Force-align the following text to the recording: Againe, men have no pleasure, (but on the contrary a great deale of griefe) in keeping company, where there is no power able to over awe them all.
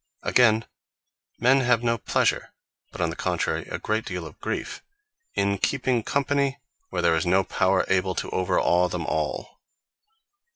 Againe, 0.23 0.65
men 1.37 1.61
have 1.61 1.83
no 1.83 1.99
pleasure, 1.99 2.53
(but 2.91 3.01
on 3.01 3.11
the 3.11 3.15
contrary 3.15 3.67
a 3.67 3.77
great 3.77 4.03
deale 4.03 4.25
of 4.25 4.39
griefe) 4.39 4.81
in 5.35 5.59
keeping 5.59 6.01
company, 6.01 6.57
where 6.89 7.03
there 7.03 7.15
is 7.15 7.27
no 7.27 7.43
power 7.43 7.85
able 7.87 8.15
to 8.15 8.27
over 8.31 8.59
awe 8.59 8.87
them 8.87 9.05
all. 9.05 9.59